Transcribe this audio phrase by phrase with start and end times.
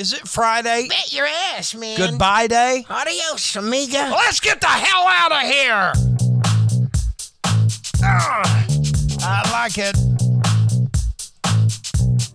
[0.00, 0.88] Is it Friday?
[0.88, 1.98] Bet your ass, man.
[1.98, 2.86] Goodbye day?
[2.88, 4.10] Adios, amiga.
[4.10, 5.92] Let's get the hell out of here.
[8.02, 8.66] Ah,
[9.20, 9.94] I like it.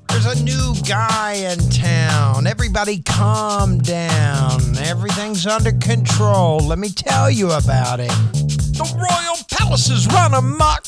[0.10, 2.46] There's a new guy in town.
[2.46, 4.78] Everybody calm down.
[4.78, 6.60] Everything's under control.
[6.60, 8.32] Let me tell you about him.
[8.78, 10.84] The royal palace is run amok.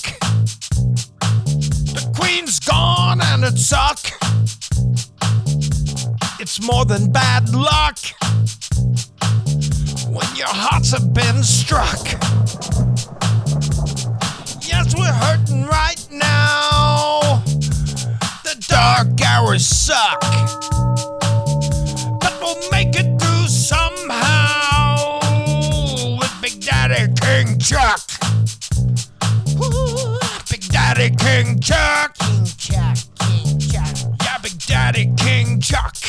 [1.95, 3.97] The queen's gone and it suck.
[6.57, 7.99] It's more than bad luck
[10.09, 12.03] when your hearts have been struck.
[14.65, 17.43] Yes, we're hurting right now.
[18.43, 20.19] The dark hours suck.
[22.21, 25.19] But we'll make it through somehow
[26.17, 28.01] with Big Daddy King Chuck.
[29.61, 30.17] Ooh,
[30.49, 32.17] Big Daddy King Chuck.
[32.17, 35.93] King Chuck, King Chuck, Yeah, Big Daddy King Chuck.
[35.93, 36.06] King Chuck,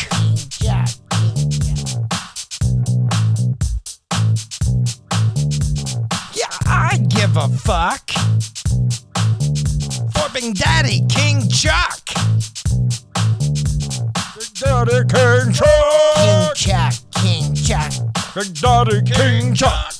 [7.29, 8.11] give a fuck.
[10.13, 12.01] For Big Daddy King Chuck.
[14.37, 16.55] Big Daddy King King Chuck.
[16.55, 17.93] Chuck, King Chuck.
[18.35, 19.95] Big Daddy King Chuck.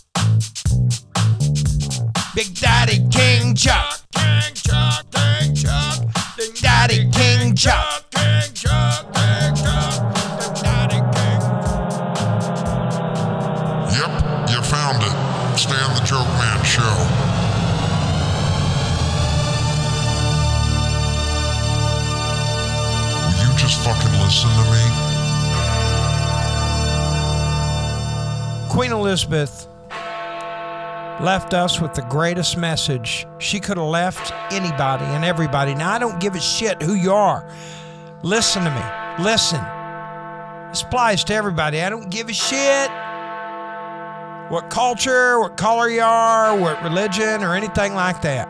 [2.35, 4.01] Big Daddy King Chuck.
[4.15, 6.05] King Chuck, King Chuck.
[6.37, 8.11] Big Daddy King Chuck.
[8.11, 8.38] King Chuck,
[23.89, 24.85] fucking listen to me?
[28.69, 29.67] Queen Elizabeth
[31.23, 35.75] left us with the greatest message she could have left anybody and everybody.
[35.75, 37.51] Now, I don't give a shit who you are.
[38.23, 39.25] Listen to me.
[39.25, 39.61] Listen.
[40.69, 41.81] This applies to everybody.
[41.81, 42.91] I don't give a shit
[44.51, 48.49] what culture, what color you are, what religion, or anything like that.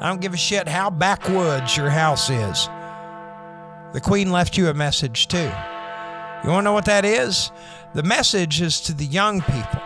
[0.00, 2.68] I don't give a shit how backwoods your house is.
[3.94, 5.38] The Queen left you a message too.
[5.38, 7.52] You want to know what that is?
[7.94, 9.80] The message is to the young people.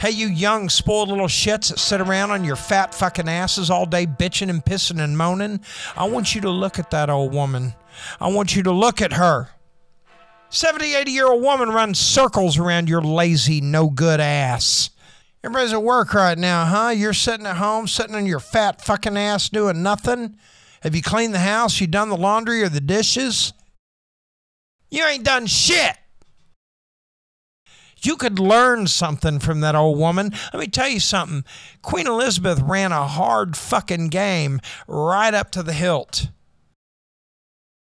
[0.00, 3.84] Hey, you young, spoiled little shits that sit around on your fat fucking asses all
[3.84, 5.60] day bitching and pissing and moaning.
[5.94, 7.74] I want you to look at that old woman.
[8.18, 9.50] I want you to look at her.
[10.48, 14.88] 70, 80 year old woman runs circles around your lazy, no good ass.
[15.44, 16.88] Everybody's at work right now, huh?
[16.96, 20.38] You're sitting at home, sitting on your fat fucking ass doing nothing.
[20.82, 21.80] Have you cleaned the house?
[21.80, 23.52] You done the laundry or the dishes?
[24.90, 25.96] You ain't done shit.
[28.02, 30.32] You could learn something from that old woman.
[30.52, 31.44] Let me tell you something.
[31.82, 36.28] Queen Elizabeth ran a hard fucking game right up to the hilt.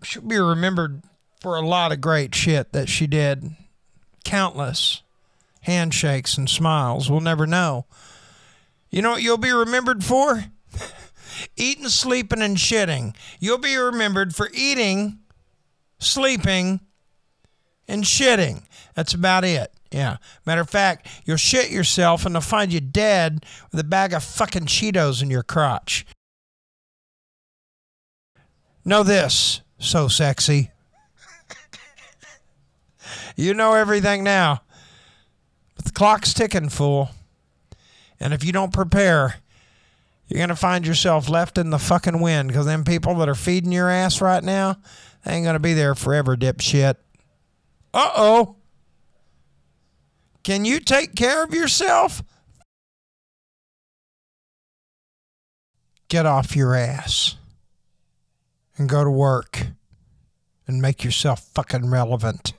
[0.04, 1.04] She'll be remembered
[1.40, 3.56] for a lot of great shit that she did.
[4.26, 5.02] Countless
[5.62, 7.10] handshakes and smiles.
[7.10, 7.86] We'll never know.
[8.90, 10.44] You know what you'll be remembered for?
[11.56, 13.16] Eating, sleeping, and shitting.
[13.40, 15.20] You'll be remembered for eating,
[16.00, 16.82] sleeping,
[17.88, 18.64] and shitting.
[18.96, 19.72] That's about it.
[19.92, 20.18] Yeah.
[20.46, 24.24] Matter of fact, you'll shit yourself and they'll find you dead with a bag of
[24.24, 26.06] fucking Cheetos in your crotch.
[28.84, 30.72] Know this, so sexy.
[33.36, 34.62] you know everything now.
[35.76, 37.10] But the clock's ticking, fool.
[38.20, 39.36] And if you don't prepare,
[40.32, 43.36] you're going to find yourself left in the fucking wind because them people that are
[43.36, 44.78] feeding your ass right now,
[45.26, 46.96] ain't going to be there forever, dipshit.
[47.94, 48.56] Uh oh.
[50.44, 52.24] Can you take care of yourself?
[56.08, 57.36] Get off your ass
[58.78, 59.68] and go to work
[60.66, 62.54] and make yourself fucking relevant.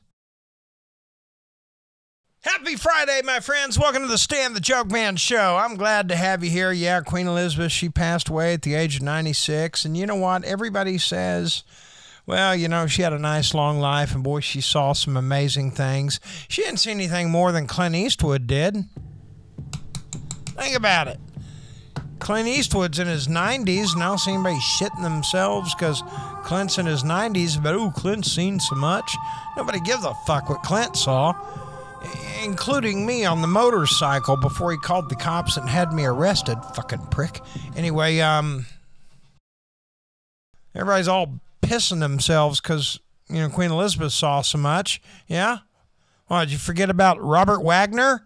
[2.42, 3.78] Happy Friday, my friends.
[3.78, 5.56] Welcome to the Stan the Joke Man show.
[5.56, 6.72] I'm glad to have you here.
[6.72, 9.84] Yeah, Queen Elizabeth, she passed away at the age of 96.
[9.84, 10.42] And you know what?
[10.42, 11.62] Everybody says,
[12.26, 15.70] well, you know, she had a nice long life, and boy, she saw some amazing
[15.70, 16.18] things.
[16.48, 18.86] She didn't see anything more than Clint Eastwood did.
[20.56, 21.20] Think about it.
[22.18, 23.96] Clint Eastwood's in his 90s.
[23.96, 26.02] Now, see anybody shitting themselves because
[26.42, 29.14] Clint's in his 90s, but ooh, Clint's seen so much.
[29.56, 31.34] Nobody gives a fuck what Clint saw,
[32.44, 36.58] including me on the motorcycle before he called the cops and had me arrested.
[36.74, 37.40] Fucking prick.
[37.76, 38.66] Anyway, um,
[40.74, 42.98] everybody's all pissing themselves because,
[43.28, 45.00] you know, Queen Elizabeth saw so much.
[45.26, 45.58] Yeah?
[46.28, 48.24] Well, did you forget about Robert Wagner?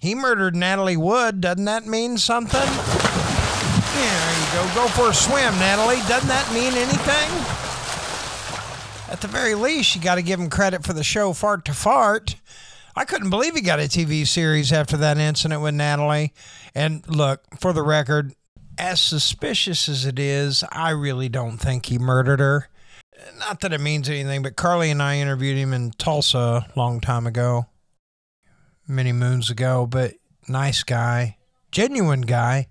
[0.00, 1.40] He murdered Natalie Wood.
[1.40, 2.60] Doesn't that mean something?
[2.60, 4.82] Yeah, there you go.
[4.82, 6.00] Go for a swim, Natalie.
[6.08, 7.62] Doesn't that mean anything?
[9.12, 11.74] at the very least, you got to give him credit for the show Fart to
[11.74, 12.36] Fart.
[12.94, 16.32] I couldn't believe he got a TV series after that incident with Natalie.
[16.74, 18.34] And look, for the record,
[18.78, 22.68] as suspicious as it is, I really don't think he murdered her.
[23.38, 27.00] Not that it means anything, but Carly and I interviewed him in Tulsa a long
[27.00, 27.66] time ago,
[28.88, 30.14] many moons ago, but
[30.48, 31.36] nice guy,
[31.70, 32.68] genuine guy.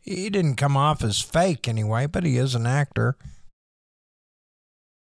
[0.00, 3.16] He didn't come off as fake anyway, but he is an actor.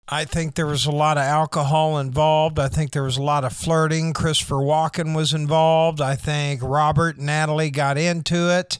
[0.09, 2.59] I think there was a lot of alcohol involved.
[2.59, 4.13] I think there was a lot of flirting.
[4.13, 6.01] Christopher Walken was involved.
[6.01, 8.79] I think Robert and Natalie got into it.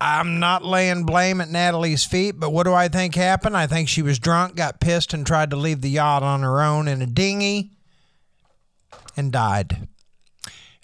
[0.00, 3.56] I'm not laying blame at Natalie's feet, but what do I think happened?
[3.56, 6.60] I think she was drunk, got pissed, and tried to leave the yacht on her
[6.60, 7.72] own in a dinghy
[9.16, 9.88] and died.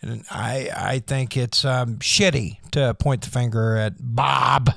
[0.03, 4.71] And I, I think it's um, shitty to point the finger at Bob.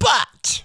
[0.00, 0.64] But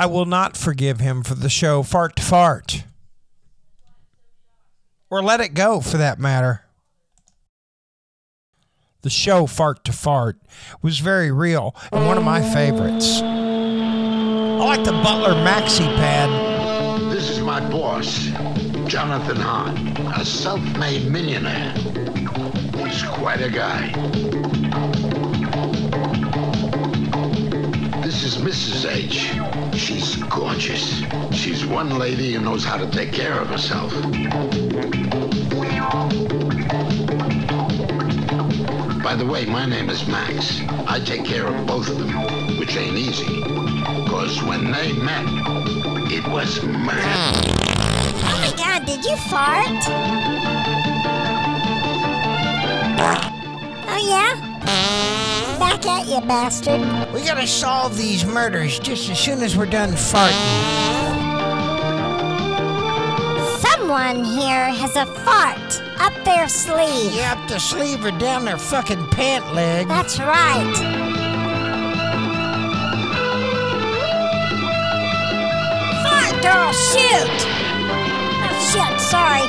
[0.00, 2.84] I will not forgive him for the show Fart to Fart.
[5.10, 6.62] Or let it go for that matter.
[9.02, 10.38] The show Fart to Fart
[10.80, 13.20] was very real and one of my favorites.
[13.20, 17.12] I like the Butler Maxi Pad.
[17.12, 18.30] This is my boss,
[18.86, 19.86] Jonathan Hahn,
[20.18, 21.74] a self-made millionaire.
[22.86, 25.09] He's quite a guy.
[28.40, 28.90] Mrs.
[28.90, 29.78] H.
[29.78, 31.02] She's gorgeous.
[31.30, 33.92] She's one lady who knows how to take care of herself.
[39.02, 40.62] By the way, my name is Max.
[40.86, 42.12] I take care of both of them,
[42.58, 43.40] which ain't easy.
[44.04, 45.26] Because when they met,
[46.10, 47.44] it was mad.
[48.24, 49.68] Oh my god, did you fart?
[53.86, 55.09] Oh yeah?
[55.80, 56.80] Back at you, bastard.
[57.14, 60.34] We gotta solve these murders just as soon as we're done farting.
[63.60, 67.14] Someone here has a fart up their sleeve.
[67.14, 69.88] Yeah, up the sleeve or down their fucking pant leg.
[69.88, 70.76] That's right.
[76.04, 77.46] Fart girl, shoot!
[78.36, 79.46] Oh shit, sorry.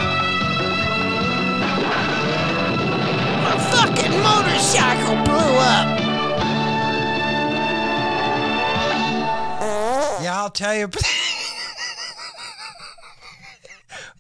[3.44, 6.01] My fucking motorcycle blew up.
[10.32, 10.90] I'll tell you.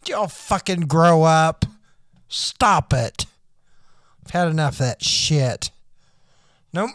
[0.07, 1.65] Y'all fucking grow up?
[2.27, 3.25] Stop it.
[4.25, 5.71] I've had enough of that shit.
[6.73, 6.89] No,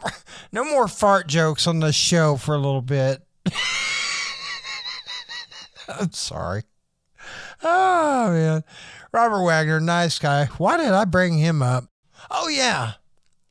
[0.53, 3.23] no more fart jokes on the show for a little bit.
[5.89, 6.65] I'm sorry.
[7.63, 8.65] Oh man,
[9.13, 10.47] Robert Wagner, nice guy.
[10.59, 11.85] Why did I bring him up?
[12.31, 12.95] Oh yeah,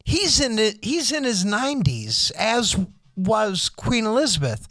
[0.04, 0.84] he's in it.
[0.84, 2.76] He's in his 90s, as
[3.16, 4.68] was Queen Elizabeth.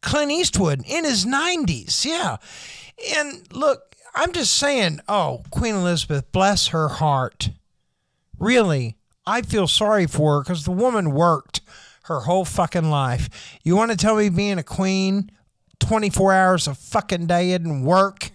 [0.00, 2.04] Clint Eastwood in his 90s.
[2.04, 2.36] Yeah,
[3.16, 5.00] and look, I'm just saying.
[5.08, 7.50] Oh, Queen Elizabeth, bless her heart.
[8.38, 8.96] Really,
[9.26, 11.60] I feel sorry for her because the woman worked
[12.04, 13.58] her whole fucking life.
[13.62, 15.30] You want to tell me being a queen,
[15.80, 18.30] 24 hours a fucking day didn't work?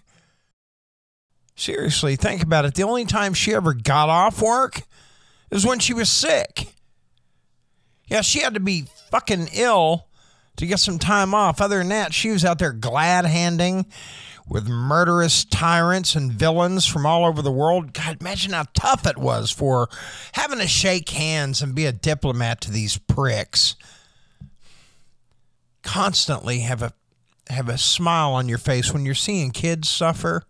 [1.55, 2.75] Seriously, think about it.
[2.75, 4.83] The only time she ever got off work
[5.51, 6.73] is when she was sick.
[8.07, 10.07] Yeah, she had to be fucking ill
[10.57, 11.61] to get some time off.
[11.61, 13.85] Other than that, she was out there glad handing
[14.47, 17.93] with murderous tyrants and villains from all over the world.
[17.93, 19.89] God, imagine how tough it was for
[20.33, 23.75] having to shake hands and be a diplomat to these pricks.
[25.81, 26.93] Constantly have a
[27.49, 30.43] have a smile on your face when you're seeing kids suffer,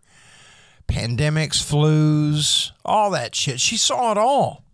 [0.86, 3.60] pandemics, flus, all that shit.
[3.60, 4.64] She saw it all.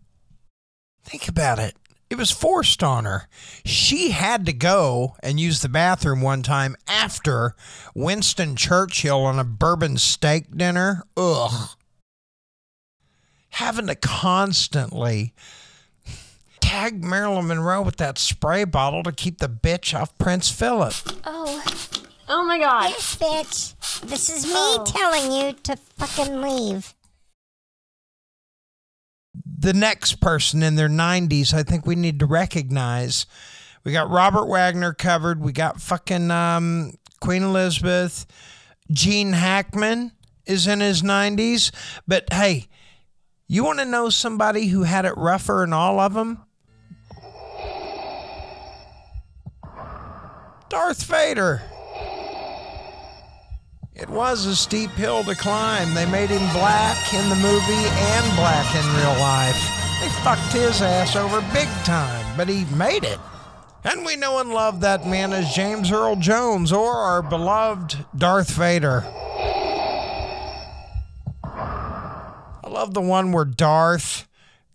[1.03, 1.75] Think about it.
[2.11, 3.29] It was forced on her.
[3.65, 7.55] She had to go and use the bathroom one time after
[7.95, 11.05] Winston Churchill on a bourbon steak dinner.
[11.17, 11.69] Ugh.
[13.51, 15.33] Having to constantly
[16.61, 20.95] tag Marilyn Monroe with that spray bottle to keep the bitch off Prince Philip.
[21.25, 21.63] Oh.
[22.29, 22.91] Oh my god.
[22.91, 24.01] Yes, bitch.
[24.03, 24.85] This is me Oh.
[24.87, 26.95] telling you to fucking leave.
[29.61, 33.27] The next person in their 90s I think we need to recognize.
[33.85, 35.41] We got Robert Wagner covered.
[35.41, 38.27] We got fucking um, Queen Elizabeth.
[38.91, 40.13] Gene Hackman
[40.47, 41.71] is in his 90s.
[42.09, 42.69] But hey,
[43.47, 46.43] you want to know somebody who had it rougher than all of them?
[50.71, 51.63] Darth Vader.
[54.01, 55.93] It was a steep hill to climb.
[55.93, 59.61] They made him black in the movie and black in real life.
[60.01, 63.19] They fucked his ass over big time, but he made it.
[63.85, 68.51] And we know and love that man as James Earl Jones or our beloved Darth
[68.53, 69.05] Vader.
[71.45, 74.27] I love the one where Darth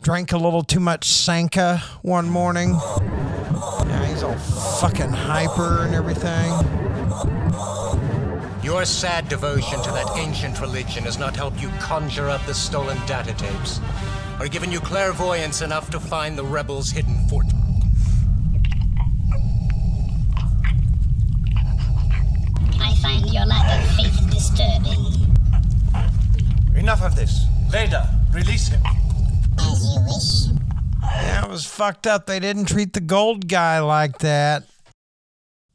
[0.04, 2.74] drank a little too much Sanka one morning.
[2.74, 6.52] Yeah, he's all fucking hyper and everything.
[8.76, 12.98] Your sad devotion to that ancient religion has not helped you conjure up the stolen
[13.08, 13.80] data tapes,
[14.38, 17.46] or given you clairvoyance enough to find the rebels' hidden fort.
[22.82, 25.06] I find your lack of faith disturbing.
[26.76, 27.46] Enough of this.
[27.70, 28.82] Vader, release him.
[29.58, 30.60] As you wish.
[31.02, 32.26] Yeah, it was fucked up.
[32.26, 34.66] They didn't treat the gold guy like that.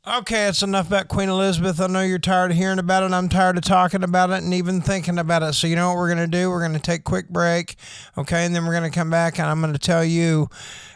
[0.06, 1.78] Okay, it's enough about Queen Elizabeth.
[1.78, 3.12] I know you're tired of hearing about it.
[3.12, 5.52] I'm tired of talking about it and even thinking about it.
[5.52, 6.48] So, you know what we're going to do?
[6.48, 7.76] We're going to take a quick break.
[8.16, 10.48] Okay, and then we're going to come back and I'm going to tell you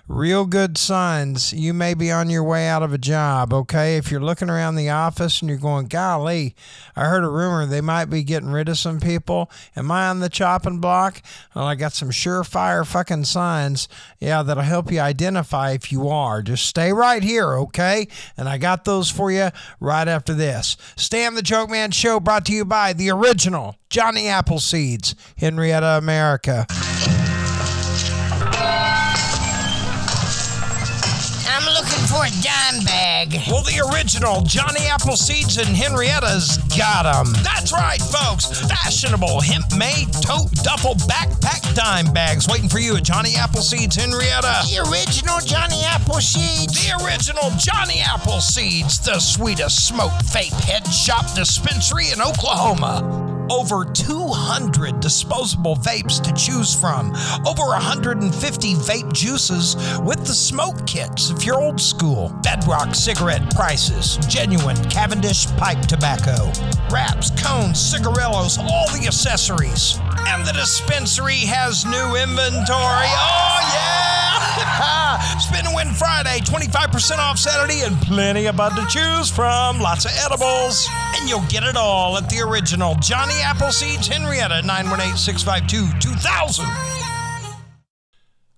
[0.06, 3.96] real good signs you may be on your way out of a job, okay?
[3.96, 6.54] If you're looking around the office and you're going, golly,
[6.94, 9.50] I heard a rumor they might be getting rid of some people.
[9.74, 11.22] Am I on the chopping block?
[11.54, 16.42] Well, I got some surefire fucking signs, yeah, that'll help you identify if you are.
[16.42, 18.06] Just stay right here, okay?
[18.36, 19.48] And I got those for you
[19.80, 20.76] right after this.
[20.96, 26.66] Stan the Joke Man Show brought to you by the original Johnny Appleseeds, Henryetta, America.
[32.14, 33.40] For a dime bag.
[33.48, 37.32] Well, the original Johnny Appleseeds and Henryetta's got 'em.
[37.42, 38.46] That's right, folks.
[38.68, 44.62] Fashionable hemp made tote duffel backpack dime bags waiting for you at Johnny Appleseeds Henryetta.
[44.70, 46.72] The original Johnny Appleseeds.
[46.72, 53.33] The original Johnny Appleseeds, the sweetest smoke vape head shop dispensary in Oklahoma.
[53.50, 57.14] Over 200 disposable vapes to choose from.
[57.46, 62.30] Over 150 vape juices with the smoke kits if you're old school.
[62.42, 64.16] Bedrock cigarette prices.
[64.28, 66.50] Genuine Cavendish pipe tobacco.
[66.90, 69.98] Wraps, cones, cigarillos, all the accessories.
[70.26, 73.08] And the dispensary has new inventory.
[73.10, 74.03] Oh, yeah!
[75.38, 79.80] Spin and win Friday, 25% off Saturday, and plenty of bud to choose from.
[79.80, 80.88] Lots of edibles.
[81.16, 86.66] And you'll get it all at the original Johnny Appleseeds Henryetta, 918 652 2000.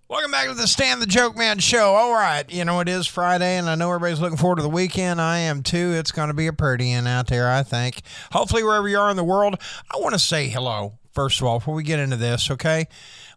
[0.08, 1.94] Welcome back to the Stan the Joke Man show.
[1.94, 4.68] All right, you know it is Friday, and I know everybody's looking forward to the
[4.68, 5.20] weekend.
[5.20, 5.94] I am too.
[5.94, 8.02] It's going to be a pretty one out there, I think.
[8.30, 9.56] Hopefully, wherever you are in the world,
[9.92, 12.50] I want to say hello first of all before we get into this.
[12.50, 12.86] Okay,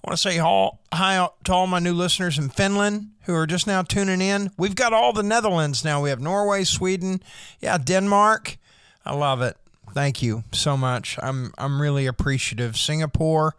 [0.04, 3.68] I want to say hi to all my new listeners in Finland who are just
[3.68, 4.50] now tuning in.
[4.58, 6.02] We've got all the Netherlands now.
[6.02, 7.22] We have Norway, Sweden,
[7.60, 8.58] yeah, Denmark.
[9.06, 9.58] I love it.
[9.94, 11.18] Thank you so much.
[11.22, 12.78] I'm I'm really appreciative.
[12.78, 13.56] Singapore.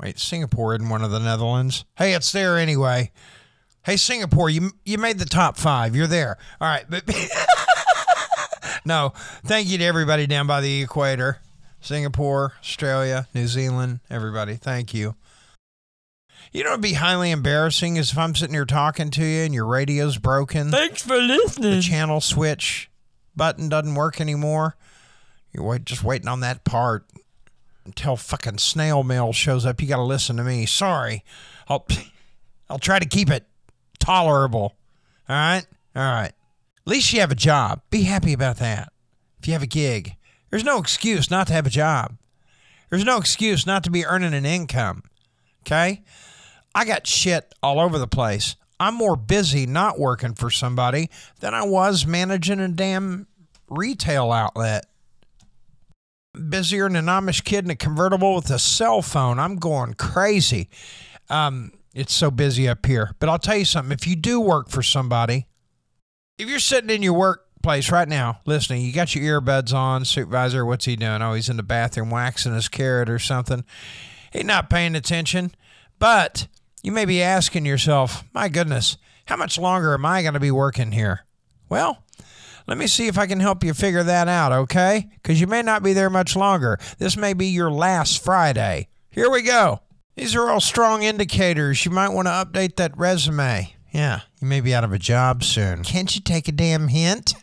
[0.00, 1.84] Wait, Singapore isn't one of the Netherlands.
[1.96, 3.10] Hey, it's there anyway.
[3.84, 5.96] Hey, Singapore, you you made the top five.
[5.96, 6.36] You're there.
[6.60, 7.04] All right, but
[8.84, 9.12] no,
[9.44, 11.38] thank you to everybody down by the equator.
[11.82, 14.54] Singapore, Australia, New Zealand, everybody.
[14.54, 15.16] Thank you.
[16.52, 19.54] You know, it'd be highly embarrassing is if I'm sitting here talking to you and
[19.54, 20.70] your radio's broken.
[20.70, 21.76] Thanks for listening.
[21.76, 22.90] The channel switch
[23.34, 24.76] button doesn't work anymore.
[25.52, 27.06] You're wait, just waiting on that part
[27.84, 29.80] until fucking snail mail shows up.
[29.80, 30.66] You got to listen to me.
[30.66, 31.24] Sorry.
[31.68, 31.86] I'll
[32.70, 33.46] I'll try to keep it
[33.98, 34.76] tolerable.
[35.28, 35.66] All right?
[35.94, 36.32] All right.
[36.32, 37.82] At least you have a job.
[37.90, 38.92] Be happy about that.
[39.40, 40.16] If you have a gig,
[40.52, 42.18] there's no excuse not to have a job.
[42.90, 45.02] There's no excuse not to be earning an income.
[45.62, 46.02] Okay?
[46.74, 48.54] I got shit all over the place.
[48.78, 51.08] I'm more busy not working for somebody
[51.40, 53.28] than I was managing a damn
[53.70, 54.84] retail outlet
[56.50, 59.38] busier than an Amish kid in a convertible with a cell phone.
[59.38, 60.68] I'm going crazy.
[61.30, 63.12] Um, it's so busy up here.
[63.20, 65.46] But I'll tell you something if you do work for somebody,
[66.36, 70.66] if you're sitting in your workplace right now listening, you got your earbuds on, supervisor,
[70.66, 71.22] what's he doing?
[71.22, 73.64] Oh, he's in the bathroom waxing his carrot or something.
[74.32, 75.52] He's not paying attention.
[76.00, 76.48] But
[76.82, 80.50] you may be asking yourself, my goodness, how much longer am I going to be
[80.50, 81.24] working here?
[81.68, 82.02] Well,
[82.66, 85.08] let me see if I can help you figure that out, okay?
[85.22, 86.80] Because you may not be there much longer.
[86.98, 88.88] This may be your last Friday.
[89.08, 89.82] Here we go.
[90.16, 91.84] These are all strong indicators.
[91.84, 93.76] You might want to update that resume.
[93.92, 95.84] Yeah, you may be out of a job soon.
[95.84, 97.34] Can't you take a damn hint?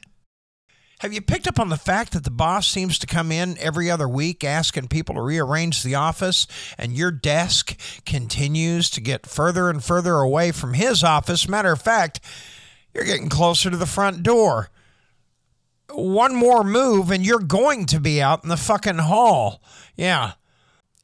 [1.00, 3.90] Have you picked up on the fact that the boss seems to come in every
[3.90, 6.46] other week asking people to rearrange the office,
[6.78, 11.48] and your desk continues to get further and further away from his office?
[11.48, 12.20] Matter of fact,
[12.94, 14.70] you're getting closer to the front door
[15.92, 19.62] one more move and you're going to be out in the fucking hall.
[19.96, 20.34] Yeah.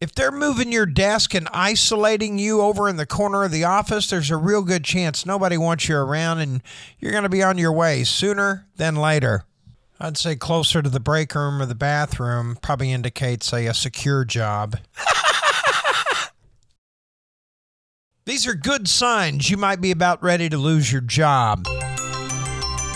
[0.01, 4.09] If they're moving your desk and isolating you over in the corner of the office,
[4.09, 6.61] there's a real good chance nobody wants you around and
[6.99, 9.45] you're going to be on your way sooner than later.
[9.99, 14.25] I'd say closer to the break room or the bathroom probably indicates a, a secure
[14.25, 14.77] job.
[18.25, 21.65] These are good signs you might be about ready to lose your job.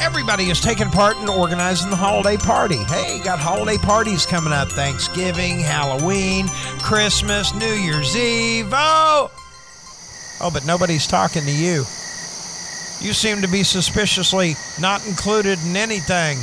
[0.02, 2.78] Everybody is taking part in organizing the holiday party.
[2.86, 6.48] Hey, got holiday parties coming up Thanksgiving, Halloween,
[6.80, 8.70] Christmas, New Year's Eve.
[8.72, 9.30] Oh!
[10.42, 11.84] Oh, but nobody's talking to you.
[13.02, 16.38] You seem to be suspiciously not included in anything.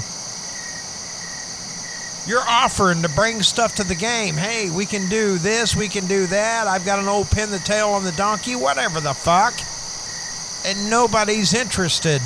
[2.27, 4.35] You're offering to bring stuff to the game.
[4.35, 6.67] Hey, we can do this, we can do that.
[6.67, 9.55] I've got an old pin the tail on the donkey, whatever the fuck.
[10.67, 12.21] And nobody's interested.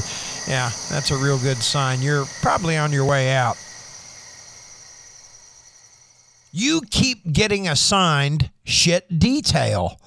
[0.49, 2.01] Yeah, that's a real good sign.
[2.01, 3.59] You're probably on your way out.
[6.51, 10.01] You keep getting assigned shit detail.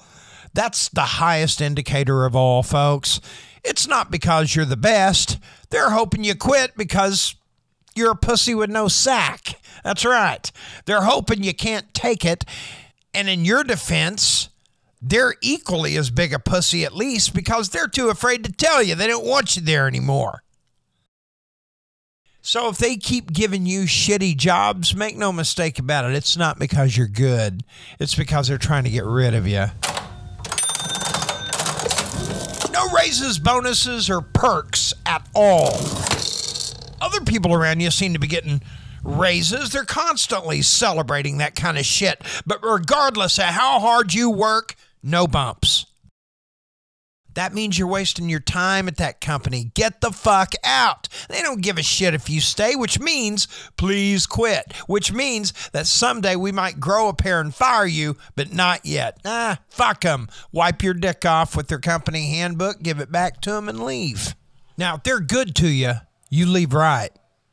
[0.54, 3.20] That's the highest indicator of all, folks.
[3.62, 5.38] It's not because you're the best.
[5.70, 7.36] They're hoping you quit because
[7.94, 9.60] you're a pussy with no sack.
[9.82, 10.50] That's right.
[10.86, 12.44] They're hoping you can't take it.
[13.12, 14.48] And in your defense,
[15.00, 18.94] they're equally as big a pussy at least because they're too afraid to tell you
[18.94, 20.42] they don't want you there anymore.
[22.46, 26.58] So if they keep giving you shitty jobs, make no mistake about it, it's not
[26.58, 27.64] because you're good.
[27.98, 29.66] It's because they're trying to get rid of you.
[32.70, 35.72] No raises, bonuses, or perks at all.
[37.04, 38.62] Other people around you seem to be getting
[39.02, 39.70] raises.
[39.70, 42.22] They're constantly celebrating that kind of shit.
[42.46, 45.84] But regardless of how hard you work, no bumps.
[47.34, 49.70] That means you're wasting your time at that company.
[49.74, 51.08] Get the fuck out.
[51.28, 55.86] They don't give a shit if you stay, which means please quit, which means that
[55.86, 59.18] someday we might grow a pair and fire you, but not yet.
[59.26, 60.28] Ah, fuck them.
[60.52, 64.34] Wipe your dick off with their company handbook, give it back to them, and leave.
[64.78, 65.94] Now, if they're good to you,
[66.34, 67.10] you leave right.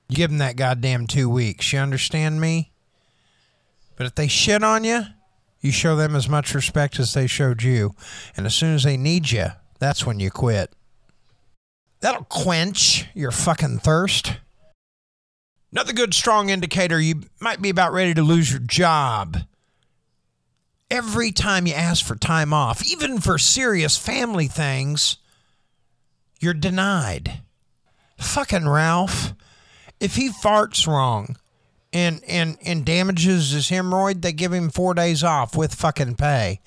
[0.09, 1.71] You give them that goddamn two weeks.
[1.71, 2.71] You understand me?
[3.95, 5.03] But if they shit on you,
[5.59, 7.93] you show them as much respect as they showed you.
[8.35, 9.47] And as soon as they need you,
[9.79, 10.73] that's when you quit.
[11.99, 14.37] That'll quench your fucking thirst.
[15.71, 19.37] Another good strong indicator you might be about ready to lose your job.
[20.89, 25.17] Every time you ask for time off, even for serious family things,
[26.39, 27.41] you're denied.
[28.21, 29.33] Fucking Ralph
[30.01, 31.37] if he farts wrong
[31.93, 36.59] and and and damages his hemorrhoid, they give him four days off with fucking pay.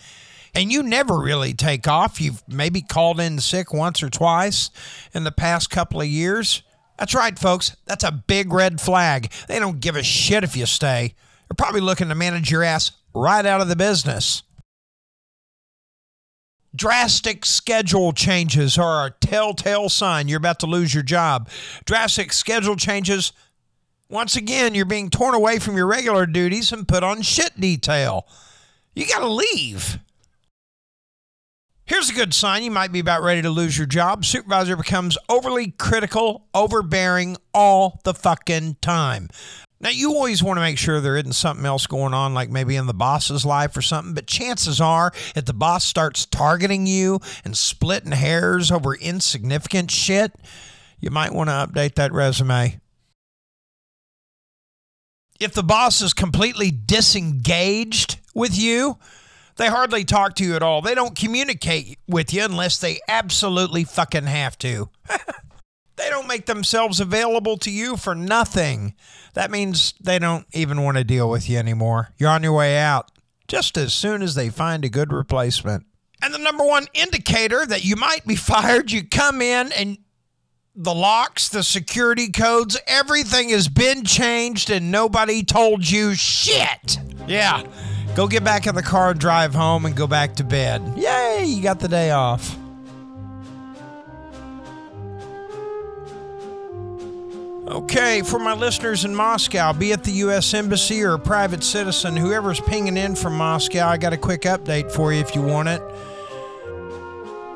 [0.55, 2.21] And you never really take off.
[2.21, 4.71] You've maybe called in sick once or twice
[5.13, 6.63] in the past couple of years.
[6.97, 7.77] That's right, folks.
[7.87, 9.33] That's a big red flag.
[9.49, 11.15] They don't give a shit if you stay.
[11.49, 14.45] They're probably looking to manage your ass right out of the business.
[16.75, 21.49] Drastic schedule changes are a telltale sign you're about to lose your job.
[21.85, 23.33] Drastic schedule changes,
[24.09, 28.27] once again, you're being torn away from your regular duties and put on shit detail.
[28.95, 29.99] You got to leave.
[31.87, 34.25] Here's a good sign you might be about ready to lose your job.
[34.25, 39.29] Supervisor becomes overly critical, overbearing all the fucking time.
[39.85, 42.75] Now, you always want to make sure there isn't something else going on, like maybe
[42.75, 47.21] in the boss's life or something, but chances are, if the boss starts targeting you
[47.45, 50.33] and splitting hairs over insignificant shit,
[51.01, 52.81] you might want to update that resume.
[55.39, 58.97] If the boss is completely disengaged with you,
[59.57, 60.81] they hardly talk to you at all.
[60.81, 64.89] They don't communicate with you unless they absolutely fucking have to.
[65.97, 68.95] they don't make themselves available to you for nothing
[69.35, 72.11] that means they don't even want to deal with you anymore.
[72.17, 73.11] You're on your way out
[73.47, 75.87] just as soon as they find a good replacement.
[76.23, 79.99] And the number one indicator that you might be fired, you come in and
[80.75, 86.99] the locks, the security codes, everything has been changed and nobody told you shit.
[87.27, 87.65] Yeah.
[88.17, 90.83] Go get back in the car and drive home and go back to bed.
[90.97, 92.57] Yay, you got the day off.
[97.67, 100.53] Okay, for my listeners in Moscow, be it the U.S.
[100.53, 104.93] Embassy or a private citizen, whoever's pinging in from Moscow, I got a quick update
[104.93, 105.81] for you if you want it.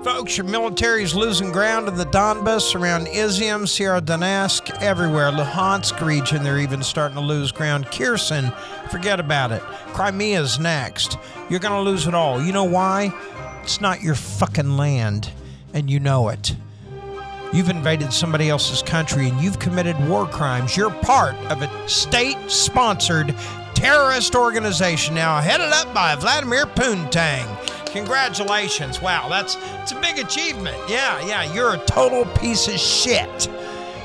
[0.02, 5.30] Folks, your military is losing ground in the Donbass, around Izium, Severodonetsk, everywhere.
[5.30, 7.90] Luhansk region, they're even starting to lose ground.
[7.90, 8.50] Kherson,
[8.90, 9.60] forget about it.
[9.92, 11.18] Crimea's next.
[11.50, 12.42] You're going to lose it all.
[12.42, 13.12] You know why?
[13.62, 15.30] It's not your fucking land,
[15.74, 16.56] and you know it.
[17.52, 20.76] You've invaded somebody else's country and you've committed war crimes.
[20.76, 23.34] You're part of a state sponsored
[23.74, 27.46] terrorist organization now headed up by Vladimir Poontang.
[27.92, 29.00] Congratulations.
[29.00, 30.76] Wow, that's it's a big achievement.
[30.88, 33.46] Yeah, yeah, you're a total piece of shit.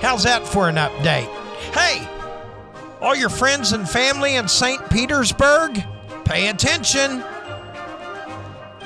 [0.02, 1.28] How's that for an update?
[1.74, 2.08] Hey,
[3.02, 4.90] all your friends and family in St.
[4.90, 5.84] Petersburg,
[6.24, 7.24] pay attention.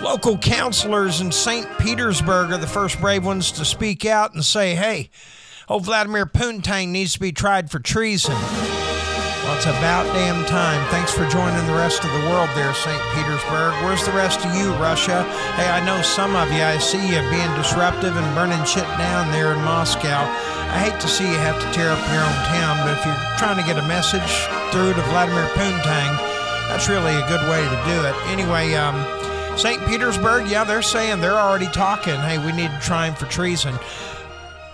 [0.01, 1.65] Local councilors in St.
[1.79, 5.09] Petersburg are the first brave ones to speak out and say, hey,
[5.67, 8.35] old Vladimir Poontang needs to be tried for treason.
[9.47, 10.85] Well, it's about damn time.
[10.91, 13.01] Thanks for joining the rest of the world there, St.
[13.15, 13.73] Petersburg.
[13.81, 15.23] Where's the rest of you, Russia?
[15.55, 16.61] Hey, I know some of you.
[16.61, 20.29] I see you being disruptive and burning shit down there in Moscow.
[20.69, 23.37] I hate to see you have to tear up your own town, but if you're
[23.39, 24.29] trying to get a message
[24.69, 26.11] through to Vladimir Poontang,
[26.69, 28.13] that's really a good way to do it.
[28.27, 28.99] Anyway, um,
[29.57, 29.83] St.
[29.87, 32.13] Petersburg, yeah, they're saying they're already talking.
[32.13, 33.73] Hey, we need to try him for treason.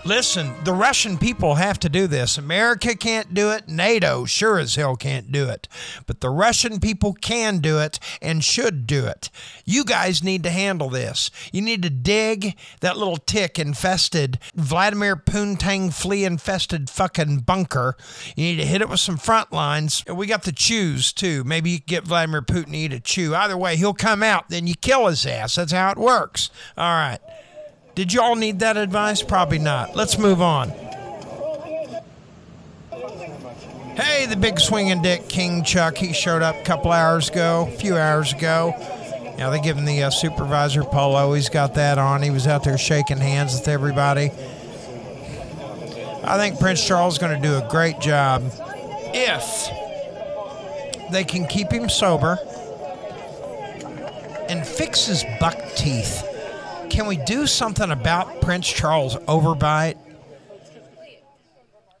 [0.06, 2.36] Listen, the Russian people have to do this.
[2.36, 3.68] America can't do it.
[3.68, 5.66] NATO sure as hell can't do it.
[6.06, 9.30] But the Russian people can do it and should do it.
[9.64, 11.30] You guys need to handle this.
[11.52, 17.96] You need to dig that little tick infested, Vladimir Poontang flea infested fucking bunker.
[18.36, 20.04] You need to hit it with some front lines.
[20.06, 21.44] We got the chews too.
[21.44, 23.34] Maybe you get Vladimir Putin to eat a chew.
[23.34, 25.54] Either way, he'll come out, then you kill his ass.
[25.54, 26.50] That's how it works.
[26.76, 27.20] All right.
[27.94, 29.22] Did you all need that advice?
[29.22, 29.94] Probably not.
[29.94, 30.70] Let's move on.
[33.94, 35.96] Hey, the big swinging dick King Chuck.
[35.96, 38.74] He showed up a couple hours ago, a few hours ago.
[39.38, 41.34] Now they give him the uh, supervisor polo.
[41.34, 42.20] He's got that on.
[42.20, 44.32] He was out there shaking hands with everybody.
[46.24, 48.42] I think Prince Charles is going to do a great job
[49.14, 49.70] if
[51.12, 52.38] they can keep him sober
[54.48, 56.33] and fix his buck teeth
[56.94, 59.98] can we do something about Prince Charles' overbite?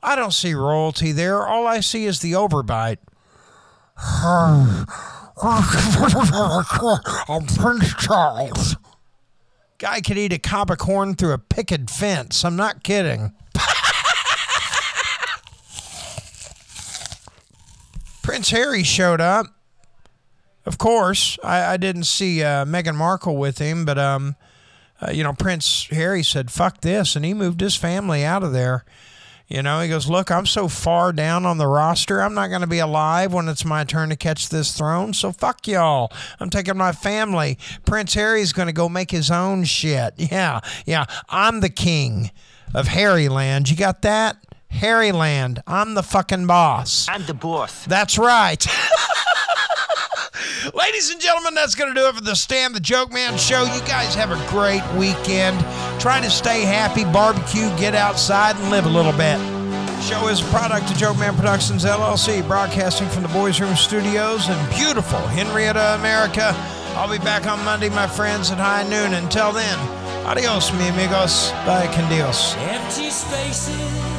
[0.00, 1.44] I don't see royalty there.
[1.44, 2.98] All I see is the overbite.
[7.28, 8.76] I'm Prince Charles.
[9.78, 12.44] Guy could eat a cob of corn through a picket fence.
[12.44, 13.32] I'm not kidding.
[18.22, 19.46] Prince Harry showed up.
[20.64, 24.36] Of course, I, I didn't see uh, Meghan Markle with him, but um,
[25.00, 27.16] uh, you know, Prince Harry said, fuck this.
[27.16, 28.84] And he moved his family out of there.
[29.46, 32.62] You know, he goes, Look, I'm so far down on the roster, I'm not going
[32.62, 35.12] to be alive when it's my turn to catch this throne.
[35.12, 36.10] So fuck y'all.
[36.40, 37.58] I'm taking my family.
[37.84, 40.14] Prince Harry's going to go make his own shit.
[40.34, 41.04] Yeah, yeah.
[41.28, 42.30] I'm the king
[42.74, 43.70] of Harryland.
[43.70, 44.36] You got that?
[44.70, 45.62] Harryland.
[45.66, 47.06] I'm the fucking boss.
[47.08, 47.84] I'm the boss.
[47.84, 48.66] That's right.
[50.72, 53.64] Ladies and gentlemen, that's going to do it for the Stan the Joke Man show.
[53.64, 55.60] You guys have a great weekend.
[56.00, 59.38] Try to stay happy, barbecue, get outside, and live a little bit.
[60.02, 64.48] Show is a product of Joke Man Productions LLC, broadcasting from the Boys Room Studios
[64.48, 66.52] in beautiful Henryetta, America.
[66.96, 69.12] I'll be back on Monday, my friends, at high noon.
[69.12, 69.78] Until then,
[70.24, 71.50] adios, mi amigos.
[71.66, 72.54] Bye, con Dios.
[72.56, 74.13] Empty spaces,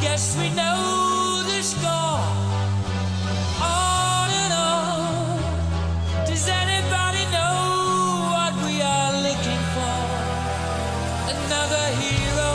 [0.00, 2.20] guess we know the score.
[3.62, 6.26] On and on.
[6.26, 7.54] Does anybody know
[8.34, 9.98] what we are looking for?
[11.34, 12.52] Another hero,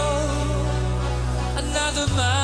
[1.57, 2.34] another mindless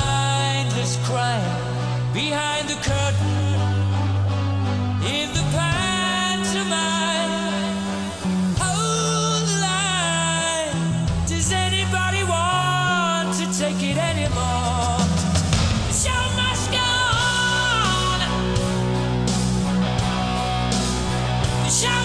[21.72, 22.01] The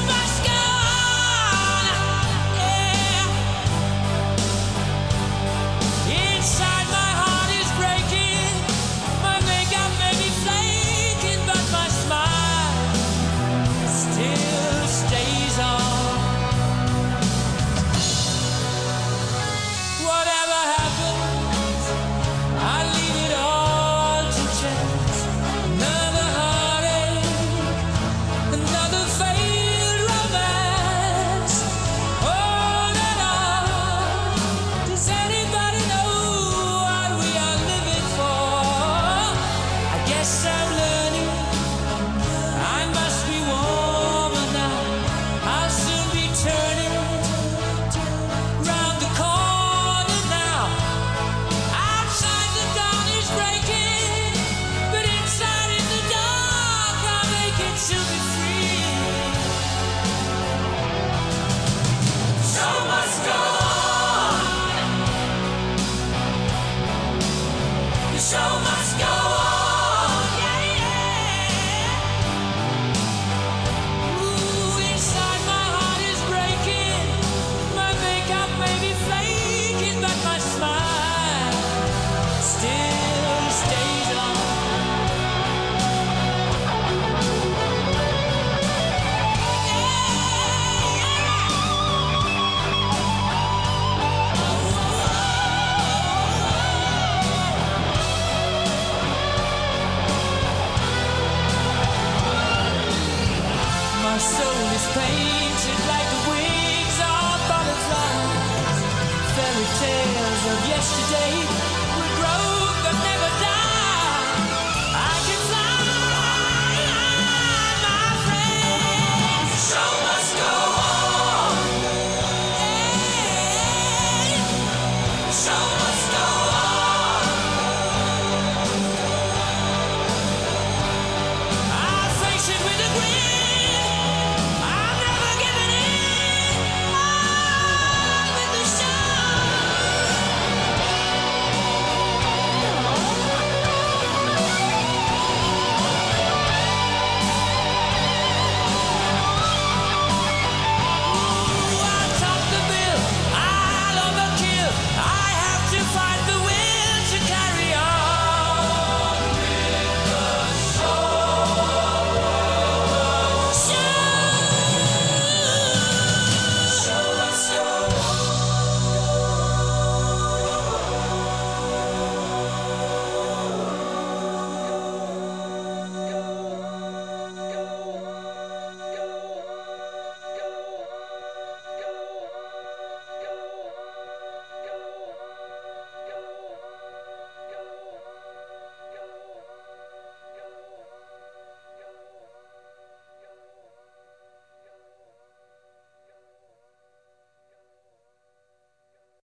[110.88, 111.55] yesterday.